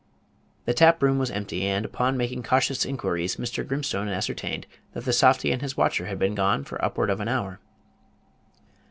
[0.65, 3.63] The tap room was empty; and, upon making cautious inquiries, Mr.
[3.63, 7.27] Grimstone ascertained that the softy and his watcher had been gone for upward of an
[7.27, 7.59] hour.